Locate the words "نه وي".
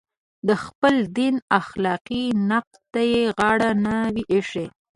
3.83-4.23